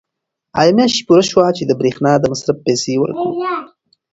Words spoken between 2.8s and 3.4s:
ورکړو؟